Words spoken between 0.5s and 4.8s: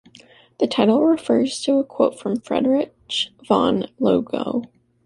The title refers to a quote from Friedrich von Logau.